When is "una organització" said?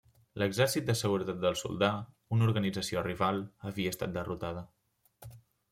2.37-3.05